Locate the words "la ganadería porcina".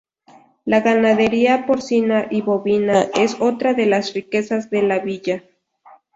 0.65-2.25